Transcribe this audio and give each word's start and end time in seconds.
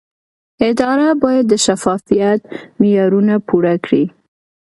اداره 0.69 1.07
باید 1.23 1.45
د 1.49 1.53
شفافیت 1.65 2.39
معیارونه 2.79 3.35
پوره 3.47 3.75
کړي. 3.85 4.05